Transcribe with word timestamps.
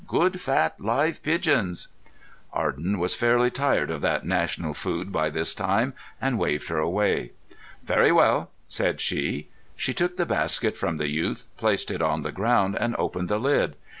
"Good, 0.07 0.41
fat, 0.41 0.77
live 0.81 1.21
pigeons." 1.21 1.89
Arden 2.53 2.97
was 2.97 3.13
fairly 3.13 3.51
tired 3.51 3.91
of 3.91 4.01
that 4.01 4.25
national 4.25 4.73
food 4.73 5.11
by 5.11 5.29
this 5.29 5.53
time, 5.53 5.93
and 6.19 6.39
waved 6.39 6.69
her 6.69 6.79
away. 6.79 7.33
"Very 7.83 8.11
well," 8.11 8.49
said 8.67 8.99
she. 8.99 9.49
She 9.75 9.93
took 9.93 10.17
the 10.17 10.25
basket 10.25 10.75
from 10.75 10.97
the 10.97 11.11
youth, 11.11 11.45
placed 11.55 11.91
it 11.91 12.01
on 12.01 12.23
the 12.23 12.31
ground, 12.31 12.75
and 12.79 12.95
opened 12.97 13.27
the 13.29 13.39
lid. 13.39 13.75